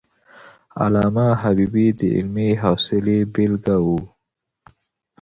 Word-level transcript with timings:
علامه 0.83 1.27
حبيبي 1.41 1.87
د 1.99 2.01
علمي 2.15 2.49
حوصلي 2.61 3.19
بېلګه 3.33 3.77
وو. 3.85 3.99